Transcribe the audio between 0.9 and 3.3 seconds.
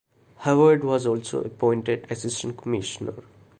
also appointed Assistant Commissioner.